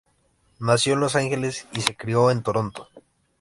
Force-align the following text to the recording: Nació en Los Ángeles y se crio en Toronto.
Nació 0.59 0.93
en 0.95 0.99
Los 0.99 1.15
Ángeles 1.15 1.67
y 1.73 1.81
se 1.81 1.95
crio 1.95 2.31
en 2.31 2.41
Toronto. 2.41 2.87